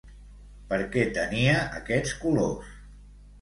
Per 0.71 0.79
què 0.95 1.03
tenia 1.17 1.59
aquests 1.81 2.17
colors? 2.25 2.73